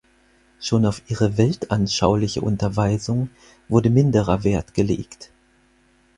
Schon 0.59 0.87
auf 0.87 1.03
ihre 1.11 1.37
weltanschauliche 1.37 2.41
Unterweisung 2.41 3.29
wurde 3.69 3.91
minderer 3.91 4.43
Wert 4.43 4.73
gelegt. 4.73 5.29